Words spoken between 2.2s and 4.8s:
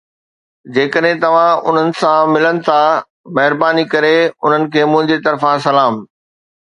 ملن ٿا، مهرباني ڪري انهن